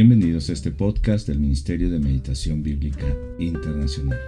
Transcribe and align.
Bienvenidos 0.00 0.48
a 0.48 0.52
este 0.52 0.70
podcast 0.70 1.26
del 1.26 1.40
Ministerio 1.40 1.90
de 1.90 1.98
Meditación 1.98 2.62
Bíblica 2.62 3.16
Internacional. 3.40 4.20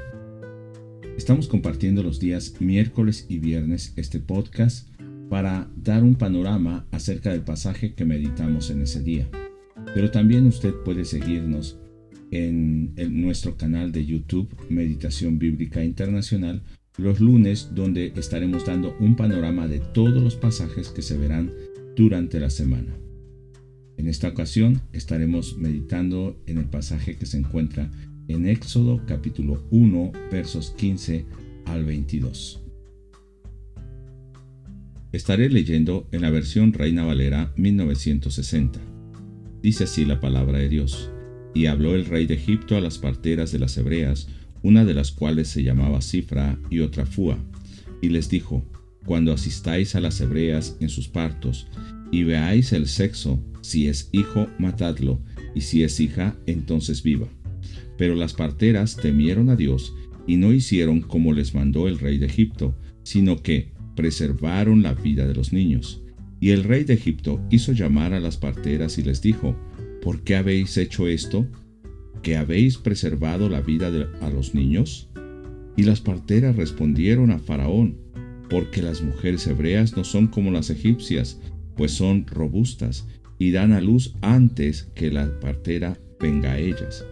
Estamos 1.17 1.46
compartiendo 1.46 2.03
los 2.03 2.19
días 2.19 2.56
miércoles 2.58 3.24
y 3.29 3.38
viernes 3.38 3.93
este 3.95 4.19
podcast 4.19 4.88
para 5.28 5.71
dar 5.77 6.03
un 6.03 6.17
panorama 6.17 6.88
acerca 6.91 7.31
del 7.31 7.42
pasaje 7.42 7.95
que 7.95 8.04
meditamos 8.04 8.71
en 8.71 8.83
ese 8.83 9.01
día. 9.01 9.28
Pero 9.95 10.10
también 10.10 10.45
usted 10.49 10.74
puede 10.85 11.04
seguirnos 11.04 11.78
en, 12.32 12.92
nuestro 13.23 13.56
canal 13.56 13.92
de 13.92 14.05
YouTube 14.05 14.53
Meditación 14.68 15.38
Bíblica 15.38 15.85
Internacional 15.85 16.64
los 16.98 17.20
lunes 17.20 17.70
donde 17.77 18.12
estaremos 18.16 18.66
dando 18.66 18.96
un 18.98 19.14
panorama 19.14 19.68
de 19.68 19.78
todos 19.78 20.20
los 20.20 20.34
pasajes 20.34 20.88
que 20.88 21.02
se 21.02 21.16
verán 21.16 21.52
durante 21.95 22.41
la 22.41 22.50
semana. 22.50 22.92
En 24.00 24.09
esta 24.09 24.28
ocasión 24.28 24.80
estaremos 24.95 25.59
meditando 25.59 26.42
en 26.46 26.56
el 26.56 26.64
pasaje 26.64 27.18
que 27.18 27.27
se 27.27 27.36
encuentra 27.36 27.91
en 28.28 28.46
Éxodo 28.46 29.02
capítulo 29.06 29.62
1 29.70 30.12
versos 30.32 30.70
15 30.70 31.27
al 31.66 31.84
22. 31.84 32.62
Estaré 35.12 35.50
leyendo 35.50 36.08
en 36.12 36.22
la 36.22 36.30
versión 36.30 36.72
Reina 36.72 37.05
Valera 37.05 37.52
1960. 37.58 38.80
Dice 39.62 39.84
así 39.84 40.06
la 40.06 40.19
palabra 40.19 40.60
de 40.60 40.70
Dios. 40.70 41.10
Y 41.52 41.66
habló 41.66 41.94
el 41.94 42.06
rey 42.06 42.27
de 42.27 42.36
Egipto 42.36 42.78
a 42.78 42.80
las 42.80 42.96
parteras 42.96 43.52
de 43.52 43.58
las 43.58 43.77
hebreas, 43.77 44.28
una 44.62 44.86
de 44.86 44.94
las 44.94 45.10
cuales 45.10 45.48
se 45.48 45.62
llamaba 45.62 46.00
Cifra 46.00 46.58
y 46.70 46.78
otra 46.78 47.05
Fua, 47.05 47.36
y 48.00 48.08
les 48.08 48.30
dijo, 48.30 48.64
Cuando 49.05 49.34
asistáis 49.34 49.94
a 49.94 50.00
las 50.00 50.22
hebreas 50.22 50.78
en 50.80 50.88
sus 50.88 51.06
partos, 51.06 51.66
y 52.10 52.25
veáis 52.25 52.72
el 52.72 52.88
sexo, 52.88 53.44
si 53.61 53.89
es 53.89 54.08
hijo, 54.12 54.48
matadlo, 54.58 55.20
y 55.55 55.62
si 55.62 55.83
es 55.83 56.00
hija, 56.00 56.36
entonces 56.47 57.03
viva. 57.03 57.28
Pero 57.97 58.14
las 58.14 58.33
parteras 58.33 58.97
temieron 58.97 59.50
a 59.50 59.56
Dios 59.56 59.94
y 60.27 60.36
no 60.36 60.53
hicieron 60.53 61.00
como 61.00 61.33
les 61.33 61.55
mandó 61.55 61.88
el 61.88 61.98
rey 61.98 62.19
de 62.19 62.27
Egipto, 62.27 62.77
sino 63.03 63.42
que 63.42 63.72
preservaron 63.97 64.83
la 64.83 64.94
vida 64.94 65.27
de 65.27 65.34
los 65.34 65.53
niños. 65.53 66.03
Y 66.41 66.50
el 66.50 66.64
rey 66.64 66.84
de 66.84 66.94
Egipto 66.94 67.44
hizo 67.50 67.72
llamar 67.72 68.14
a 68.14 68.20
las 68.20 68.36
parteras 68.36 68.97
y 68.98 69.03
les 69.03 69.20
dijo, 69.20 69.56
¿por 70.03 70.22
qué 70.22 70.36
habéis 70.36 70.77
hecho 70.78 71.06
esto? 71.06 71.47
¿Que 72.22 72.36
habéis 72.36 72.78
preservado 72.78 73.48
la 73.48 73.61
vida 73.61 73.91
a 74.22 74.31
los 74.31 74.55
niños? 74.55 75.11
Y 75.77 75.83
las 75.83 76.00
parteras 76.00 76.56
respondieron 76.56 77.31
a 77.31 77.38
Faraón, 77.38 77.98
porque 78.48 78.83
las 78.83 79.03
mujeres 79.03 79.47
hebreas 79.47 79.97
no 79.97 80.05
son 80.05 80.28
como 80.28 80.50
las 80.50 80.70
egipcias, 80.70 81.41
pues 81.77 81.92
son 81.92 82.27
robustas 82.27 83.06
y 83.41 83.52
dan 83.52 83.72
a 83.72 83.80
luz 83.80 84.14
antes 84.20 84.84
que 84.94 85.10
la 85.10 85.41
partera 85.41 85.98
venga 86.20 86.52
a 86.52 86.58
ellas. 86.58 87.06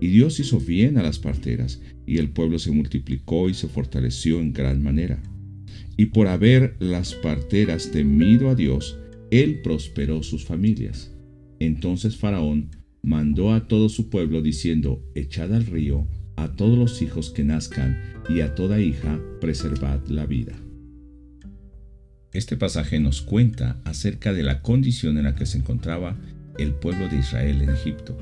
Y 0.00 0.08
Dios 0.08 0.40
hizo 0.40 0.58
bien 0.58 0.98
a 0.98 1.02
las 1.04 1.20
parteras, 1.20 1.80
y 2.04 2.18
el 2.18 2.30
pueblo 2.30 2.58
se 2.58 2.72
multiplicó 2.72 3.48
y 3.48 3.54
se 3.54 3.68
fortaleció 3.68 4.40
en 4.40 4.52
gran 4.52 4.82
manera. 4.82 5.22
Y 5.96 6.06
por 6.06 6.26
haber 6.26 6.76
las 6.80 7.14
parteras 7.14 7.92
temido 7.92 8.50
a 8.50 8.56
Dios, 8.56 8.98
Él 9.30 9.60
prosperó 9.62 10.24
sus 10.24 10.44
familias. 10.44 11.14
Entonces 11.60 12.16
Faraón 12.16 12.70
mandó 13.02 13.52
a 13.52 13.68
todo 13.68 13.88
su 13.88 14.10
pueblo 14.10 14.42
diciendo, 14.42 15.00
Echad 15.14 15.54
al 15.54 15.66
río 15.66 16.08
a 16.34 16.54
todos 16.54 16.78
los 16.78 17.02
hijos 17.02 17.30
que 17.30 17.44
nazcan, 17.44 18.00
y 18.28 18.40
a 18.40 18.54
toda 18.54 18.80
hija 18.80 19.20
preservad 19.40 20.06
la 20.08 20.26
vida. 20.26 20.52
Este 22.38 22.56
pasaje 22.56 23.00
nos 23.00 23.20
cuenta 23.20 23.80
acerca 23.84 24.32
de 24.32 24.44
la 24.44 24.62
condición 24.62 25.18
en 25.18 25.24
la 25.24 25.34
que 25.34 25.44
se 25.44 25.58
encontraba 25.58 26.16
el 26.56 26.72
pueblo 26.72 27.08
de 27.08 27.18
Israel 27.18 27.62
en 27.62 27.70
Egipto. 27.70 28.16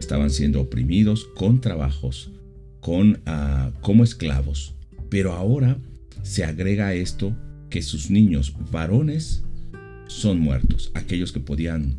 Estaban 0.00 0.30
siendo 0.30 0.62
oprimidos 0.62 1.26
con 1.36 1.60
trabajos, 1.60 2.32
con, 2.80 3.20
ah, 3.26 3.70
como 3.82 4.02
esclavos. 4.02 4.76
Pero 5.10 5.34
ahora 5.34 5.76
se 6.22 6.42
agrega 6.42 6.86
a 6.86 6.94
esto 6.94 7.36
que 7.68 7.82
sus 7.82 8.10
niños 8.10 8.56
varones 8.70 9.44
son 10.06 10.40
muertos, 10.40 10.90
aquellos 10.94 11.30
que 11.30 11.40
podían 11.40 11.98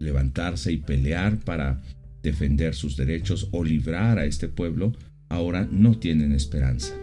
levantarse 0.00 0.72
y 0.72 0.78
pelear 0.78 1.38
para 1.38 1.82
defender 2.24 2.74
sus 2.74 2.96
derechos 2.96 3.48
o 3.52 3.62
librar 3.62 4.18
a 4.18 4.24
este 4.24 4.48
pueblo, 4.48 4.92
ahora 5.28 5.68
no 5.70 5.96
tienen 6.00 6.32
esperanza. 6.32 6.94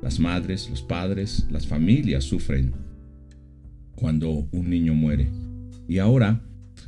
Las 0.00 0.20
madres, 0.20 0.70
los 0.70 0.80
padres, 0.80 1.46
las 1.50 1.66
familias 1.66 2.24
sufren 2.24 2.86
cuando 3.96 4.30
un 4.52 4.70
niño 4.70 4.94
muere. 4.94 5.28
Y 5.88 5.98
ahora 5.98 6.40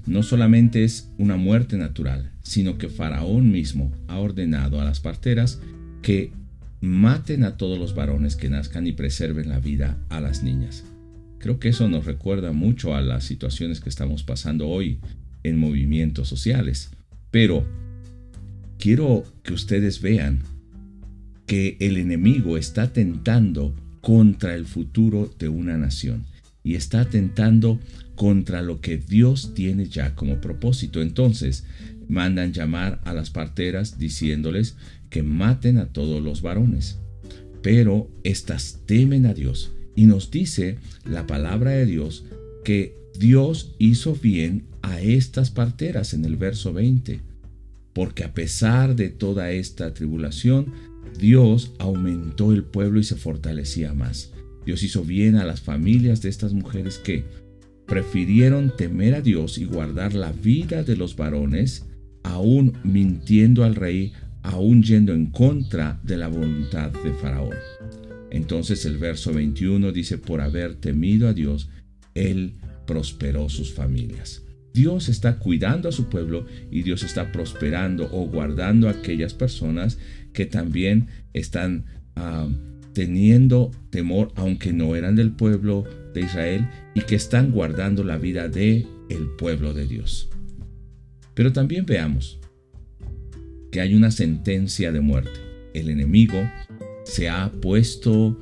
no 0.06 0.22
solamente 0.22 0.84
es 0.84 1.10
una 1.18 1.36
muerte 1.36 1.76
natural, 1.76 2.30
sino 2.42 2.78
que 2.78 2.88
Faraón 2.88 3.50
mismo 3.50 3.92
ha 4.06 4.18
ordenado 4.18 4.80
a 4.80 4.84
las 4.84 5.00
parteras 5.00 5.60
que 6.02 6.32
maten 6.80 7.42
a 7.42 7.56
todos 7.56 7.78
los 7.78 7.94
varones 7.94 8.36
que 8.36 8.48
nazcan 8.48 8.86
y 8.86 8.92
preserven 8.92 9.48
la 9.48 9.58
vida 9.58 9.98
a 10.08 10.20
las 10.20 10.42
niñas. 10.42 10.84
Creo 11.38 11.58
que 11.58 11.68
eso 11.68 11.88
nos 11.88 12.04
recuerda 12.04 12.52
mucho 12.52 12.94
a 12.94 13.00
las 13.00 13.24
situaciones 13.24 13.80
que 13.80 13.88
estamos 13.88 14.22
pasando 14.22 14.68
hoy 14.68 14.98
en 15.42 15.58
movimientos 15.58 16.28
sociales. 16.28 16.90
Pero 17.30 17.64
quiero 18.78 19.24
que 19.42 19.52
ustedes 19.52 20.00
vean 20.00 20.40
que 21.46 21.76
el 21.80 21.96
enemigo 21.96 22.56
está 22.56 22.92
tentando 22.92 23.74
contra 24.00 24.54
el 24.54 24.64
futuro 24.66 25.30
de 25.38 25.48
una 25.48 25.76
nación 25.76 26.24
y 26.68 26.74
está 26.74 27.00
atentando 27.00 27.80
contra 28.14 28.60
lo 28.60 28.82
que 28.82 28.98
Dios 28.98 29.54
tiene 29.54 29.88
ya 29.88 30.14
como 30.14 30.42
propósito. 30.42 31.00
Entonces, 31.00 31.64
mandan 32.08 32.52
llamar 32.52 33.00
a 33.04 33.14
las 33.14 33.30
parteras 33.30 33.98
diciéndoles 33.98 34.76
que 35.08 35.22
maten 35.22 35.78
a 35.78 35.86
todos 35.86 36.22
los 36.22 36.42
varones. 36.42 36.98
Pero 37.62 38.10
éstas 38.22 38.80
temen 38.84 39.24
a 39.24 39.32
Dios 39.32 39.72
y 39.96 40.04
nos 40.04 40.30
dice 40.30 40.76
la 41.06 41.26
palabra 41.26 41.70
de 41.70 41.86
Dios 41.86 42.26
que 42.66 42.94
Dios 43.18 43.74
hizo 43.78 44.14
bien 44.14 44.66
a 44.82 45.00
estas 45.00 45.50
parteras 45.50 46.12
en 46.12 46.26
el 46.26 46.36
verso 46.36 46.74
20, 46.74 47.22
porque 47.94 48.24
a 48.24 48.34
pesar 48.34 48.94
de 48.94 49.08
toda 49.08 49.52
esta 49.52 49.94
tribulación, 49.94 50.74
Dios 51.18 51.72
aumentó 51.78 52.52
el 52.52 52.62
pueblo 52.62 53.00
y 53.00 53.04
se 53.04 53.16
fortalecía 53.16 53.94
más. 53.94 54.32
Dios 54.68 54.82
hizo 54.82 55.02
bien 55.02 55.36
a 55.36 55.46
las 55.46 55.62
familias 55.62 56.20
de 56.20 56.28
estas 56.28 56.52
mujeres 56.52 56.98
que 56.98 57.24
prefirieron 57.86 58.70
temer 58.76 59.14
a 59.14 59.22
Dios 59.22 59.56
y 59.56 59.64
guardar 59.64 60.12
la 60.12 60.30
vida 60.30 60.82
de 60.82 60.94
los 60.94 61.16
varones, 61.16 61.86
aún 62.22 62.74
mintiendo 62.84 63.64
al 63.64 63.74
rey, 63.74 64.12
aún 64.42 64.82
yendo 64.82 65.14
en 65.14 65.30
contra 65.30 65.98
de 66.02 66.18
la 66.18 66.28
voluntad 66.28 66.90
de 66.90 67.14
Faraón. 67.14 67.54
Entonces 68.30 68.84
el 68.84 68.98
verso 68.98 69.32
21 69.32 69.90
dice, 69.90 70.18
por 70.18 70.42
haber 70.42 70.74
temido 70.74 71.28
a 71.28 71.32
Dios, 71.32 71.70
Él 72.12 72.52
prosperó 72.86 73.48
sus 73.48 73.72
familias. 73.72 74.42
Dios 74.74 75.08
está 75.08 75.38
cuidando 75.38 75.88
a 75.88 75.92
su 75.92 76.10
pueblo 76.10 76.44
y 76.70 76.82
Dios 76.82 77.04
está 77.04 77.32
prosperando 77.32 78.10
o 78.12 78.26
guardando 78.26 78.88
a 78.88 78.90
aquellas 78.90 79.32
personas 79.32 79.96
que 80.34 80.44
también 80.44 81.08
están 81.32 81.86
ah, 82.16 82.50
teniendo 82.98 83.70
temor 83.90 84.32
aunque 84.34 84.72
no 84.72 84.96
eran 84.96 85.14
del 85.14 85.30
pueblo 85.30 85.84
de 86.14 86.22
Israel 86.22 86.68
y 86.96 87.02
que 87.02 87.14
están 87.14 87.52
guardando 87.52 88.02
la 88.02 88.18
vida 88.18 88.48
de 88.48 88.88
el 89.08 89.28
pueblo 89.38 89.72
de 89.72 89.86
Dios. 89.86 90.28
Pero 91.32 91.52
también 91.52 91.86
veamos 91.86 92.40
que 93.70 93.80
hay 93.80 93.94
una 93.94 94.10
sentencia 94.10 94.90
de 94.90 95.00
muerte. 95.00 95.38
El 95.74 95.90
enemigo 95.90 96.38
se 97.04 97.28
ha 97.28 97.52
puesto 97.52 98.36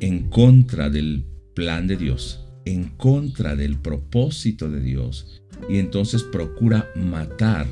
en 0.00 0.28
contra 0.28 0.90
del 0.90 1.22
plan 1.54 1.86
de 1.86 1.98
Dios, 1.98 2.48
en 2.64 2.88
contra 2.96 3.54
del 3.54 3.78
propósito 3.78 4.68
de 4.68 4.80
Dios, 4.80 5.40
y 5.70 5.78
entonces 5.78 6.24
procura 6.24 6.90
matar 6.96 7.68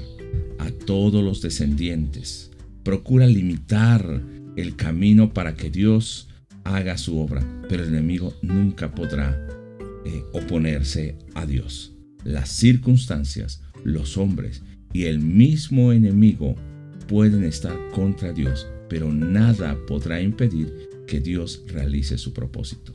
a 0.59 0.71
todos 0.71 1.25
los 1.25 1.43
descendientes, 1.43 2.53
procura 2.85 3.27
limitar 3.27 4.23
el 4.57 4.77
camino 4.77 5.33
para 5.33 5.55
que 5.55 5.71
Dios 5.71 6.29
haga 6.65 6.99
su 6.99 7.19
obra, 7.19 7.45
pero 7.69 7.83
el 7.83 7.91
enemigo 7.91 8.35
nunca 8.43 8.95
podrá 8.95 9.39
eh, 10.05 10.25
oponerse 10.33 11.17
a 11.35 11.47
Dios. 11.47 11.95
Las 12.25 12.49
circunstancias, 12.49 13.63
los 13.85 14.17
hombres 14.17 14.63
y 14.93 15.05
el 15.05 15.21
mismo 15.21 15.93
enemigo 15.93 16.57
pueden 17.07 17.45
estar 17.45 17.77
contra 17.93 18.33
Dios, 18.33 18.67
pero 18.89 19.13
nada 19.13 19.77
podrá 19.87 20.21
impedir 20.21 20.89
que 21.07 21.21
Dios 21.21 21.63
realice 21.69 22.19
su 22.19 22.33
propósito. 22.33 22.95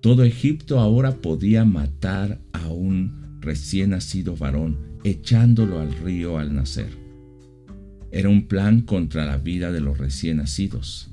Todo 0.00 0.24
Egipto 0.24 0.78
ahora 0.78 1.16
podía 1.16 1.64
matar 1.64 2.40
a 2.52 2.68
un 2.68 3.38
recién 3.40 3.90
nacido 3.90 4.36
varón, 4.36 4.78
echándolo 5.04 5.80
al 5.80 5.92
río 5.98 6.38
al 6.38 6.54
nacer. 6.54 7.05
Era 8.10 8.28
un 8.28 8.46
plan 8.46 8.82
contra 8.82 9.24
la 9.26 9.38
vida 9.38 9.72
de 9.72 9.80
los 9.80 9.98
recién 9.98 10.38
nacidos, 10.38 11.10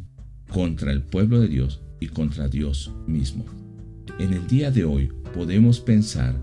contra 0.49 0.91
el 0.91 1.01
pueblo 1.01 1.39
de 1.39 1.47
Dios 1.47 1.81
y 1.99 2.07
contra 2.07 2.47
Dios 2.47 2.93
mismo. 3.07 3.45
En 4.19 4.33
el 4.33 4.47
día 4.47 4.71
de 4.71 4.85
hoy 4.85 5.11
podemos 5.33 5.79
pensar 5.79 6.35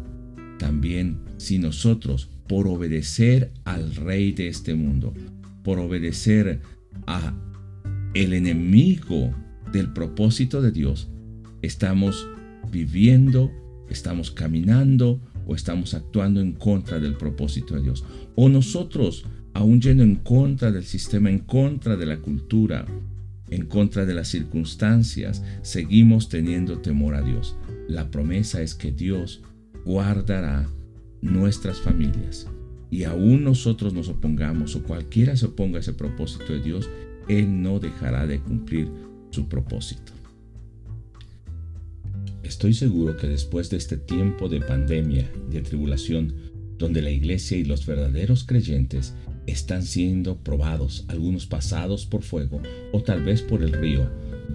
también 0.58 1.20
si 1.37 1.58
nosotros 1.58 2.29
por 2.49 2.67
obedecer 2.67 3.52
al 3.64 3.94
rey 3.94 4.32
de 4.32 4.49
este 4.49 4.75
mundo, 4.75 5.14
por 5.62 5.79
obedecer 5.79 6.61
a 7.06 7.32
el 8.14 8.32
enemigo 8.32 9.32
del 9.73 9.93
propósito 9.93 10.61
de 10.61 10.73
Dios, 10.73 11.08
estamos 11.62 12.29
viviendo, 12.73 13.50
estamos 13.88 14.31
caminando 14.31 15.20
o 15.47 15.55
estamos 15.55 15.94
actuando 15.94 16.41
en 16.41 16.52
contra 16.52 16.99
del 16.99 17.17
propósito 17.17 17.75
de 17.76 17.82
Dios. 17.82 18.05
O 18.35 18.49
nosotros, 18.49 19.25
aún 19.55 19.81
yendo 19.81 20.02
en 20.02 20.17
contra 20.17 20.70
del 20.70 20.85
sistema, 20.85 21.31
en 21.31 21.41
contra 21.41 21.97
de 21.97 22.06
la 22.06 22.19
cultura, 22.19 22.87
en 23.50 23.67
contra 23.67 24.06
de 24.06 24.14
las 24.14 24.29
circunstancias, 24.29 25.43
seguimos 25.62 26.29
teniendo 26.29 26.79
temor 26.79 27.14
a 27.14 27.23
Dios. 27.23 27.56
La 27.88 28.11
promesa 28.11 28.62
es 28.62 28.75
que 28.75 28.93
Dios 28.93 29.43
guardará 29.85 30.69
nuestras 31.20 31.81
familias. 31.81 32.47
Y 32.91 33.05
aún 33.05 33.44
nosotros 33.44 33.93
nos 33.93 34.08
opongamos 34.08 34.75
o 34.76 34.82
cualquiera 34.82 35.37
se 35.37 35.47
oponga 35.47 35.79
a 35.79 35.81
ese 35.81 35.93
propósito 35.93 36.52
de 36.52 36.61
Dios, 36.61 36.88
Él 37.29 37.62
no 37.62 37.79
dejará 37.79 38.26
de 38.26 38.41
cumplir 38.41 38.88
su 39.31 39.49
propósito. 39.49 40.12
Estoy 42.43 42.75
seguro 42.75 43.17
que 43.17 43.29
después 43.29 43.70
de 43.70 43.76
este 43.76 43.97
tiempo 43.97 44.49
de 44.49 44.61
pandemia, 44.61 45.31
de 45.50 45.61
tribulación, 45.61 46.35
donde 46.79 47.02
la 47.02 47.11
iglesia 47.11 47.58
y 47.58 47.64
los 47.64 47.87
verdaderos 47.87 48.44
creyentes 48.44 49.14
están 49.50 49.82
siendo 49.82 50.37
probados, 50.37 51.05
algunos 51.08 51.47
pasados 51.47 52.06
por 52.06 52.23
fuego 52.23 52.62
o 52.93 53.02
tal 53.02 53.23
vez 53.23 53.43
por 53.43 53.62
el 53.62 53.73
río, 53.73 54.08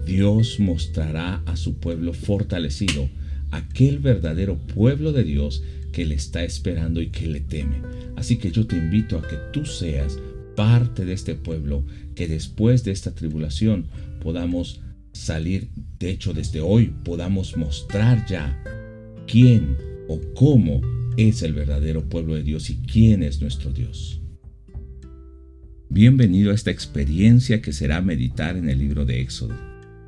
Dios 0.04 0.60
mostrará 0.60 1.42
a 1.46 1.56
su 1.56 1.74
pueblo 1.74 2.12
fortalecido, 2.12 3.08
aquel 3.50 3.98
verdadero 3.98 4.56
pueblo 4.58 5.12
de 5.12 5.24
Dios 5.24 5.62
que 5.92 6.04
le 6.04 6.14
está 6.14 6.44
esperando 6.44 7.00
y 7.00 7.08
que 7.08 7.26
le 7.26 7.40
teme. 7.40 7.80
Así 8.16 8.36
que 8.36 8.50
yo 8.50 8.66
te 8.66 8.76
invito 8.76 9.18
a 9.18 9.26
que 9.26 9.36
tú 9.52 9.64
seas 9.64 10.18
parte 10.54 11.04
de 11.04 11.12
este 11.12 11.34
pueblo, 11.34 11.84
que 12.14 12.28
después 12.28 12.84
de 12.84 12.92
esta 12.92 13.14
tribulación 13.14 13.86
podamos 14.22 14.80
salir, 15.12 15.68
de 15.98 16.10
hecho 16.10 16.34
desde 16.34 16.60
hoy 16.60 16.92
podamos 17.04 17.56
mostrar 17.56 18.26
ya 18.26 18.62
quién 19.26 19.76
o 20.08 20.20
cómo 20.34 20.80
es 21.16 21.42
el 21.42 21.54
verdadero 21.54 22.08
pueblo 22.08 22.34
de 22.34 22.42
Dios 22.42 22.70
y 22.70 22.76
quién 22.76 23.22
es 23.22 23.40
nuestro 23.40 23.72
Dios. 23.72 24.20
Bienvenido 25.88 26.50
a 26.50 26.54
esta 26.54 26.72
experiencia 26.72 27.62
que 27.62 27.72
será 27.72 28.02
meditar 28.02 28.56
en 28.56 28.68
el 28.68 28.80
libro 28.80 29.04
de 29.04 29.20
Éxodo. 29.20 29.54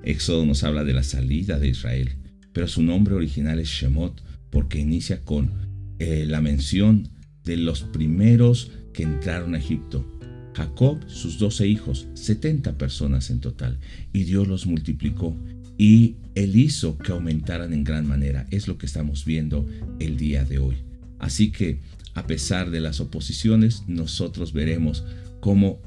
Éxodo 0.02 0.44
nos 0.44 0.64
habla 0.64 0.82
de 0.82 0.92
la 0.92 1.04
salida 1.04 1.60
de 1.60 1.68
Israel, 1.68 2.16
pero 2.52 2.66
su 2.66 2.82
nombre 2.82 3.14
original 3.14 3.60
es 3.60 3.68
Shemot 3.68 4.20
porque 4.50 4.80
inicia 4.80 5.24
con 5.24 5.52
eh, 6.00 6.24
la 6.26 6.40
mención 6.40 7.08
de 7.44 7.56
los 7.58 7.82
primeros 7.82 8.72
que 8.92 9.04
entraron 9.04 9.54
a 9.54 9.58
Egipto. 9.58 10.04
Jacob, 10.52 10.98
sus 11.06 11.38
doce 11.38 11.68
hijos, 11.68 12.08
70 12.14 12.76
personas 12.76 13.30
en 13.30 13.38
total, 13.38 13.78
y 14.12 14.24
Dios 14.24 14.48
los 14.48 14.66
multiplicó 14.66 15.36
y 15.78 16.16
Él 16.34 16.56
hizo 16.56 16.98
que 16.98 17.12
aumentaran 17.12 17.72
en 17.72 17.84
gran 17.84 18.06
manera. 18.06 18.46
Es 18.50 18.66
lo 18.66 18.78
que 18.78 18.86
estamos 18.86 19.24
viendo 19.24 19.64
el 20.00 20.16
día 20.16 20.44
de 20.44 20.58
hoy. 20.58 20.78
Así 21.20 21.52
que, 21.52 21.80
a 22.14 22.26
pesar 22.26 22.70
de 22.70 22.80
las 22.80 22.98
oposiciones, 22.98 23.84
nosotros 23.86 24.52
veremos 24.52 25.04
cómo 25.40 25.80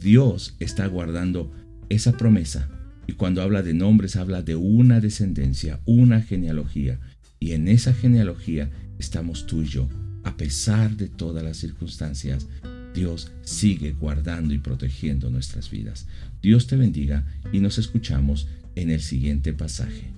Dios 0.00 0.56
está 0.60 0.86
guardando 0.86 1.52
esa 1.88 2.12
promesa. 2.16 2.68
Y 3.06 3.14
cuando 3.14 3.42
habla 3.42 3.62
de 3.62 3.74
nombres, 3.74 4.16
habla 4.16 4.42
de 4.42 4.56
una 4.56 5.00
descendencia, 5.00 5.80
una 5.86 6.20
genealogía. 6.20 7.00
Y 7.40 7.52
en 7.52 7.68
esa 7.68 7.94
genealogía 7.94 8.70
estamos 8.98 9.46
tú 9.46 9.62
y 9.62 9.66
yo. 9.66 9.88
A 10.24 10.36
pesar 10.36 10.96
de 10.96 11.08
todas 11.08 11.42
las 11.42 11.56
circunstancias, 11.56 12.46
Dios 12.94 13.32
sigue 13.42 13.92
guardando 13.92 14.52
y 14.52 14.58
protegiendo 14.58 15.30
nuestras 15.30 15.70
vidas. 15.70 16.06
Dios 16.42 16.66
te 16.66 16.76
bendiga 16.76 17.26
y 17.52 17.60
nos 17.60 17.78
escuchamos 17.78 18.48
en 18.74 18.90
el 18.90 19.00
siguiente 19.00 19.52
pasaje. 19.52 20.17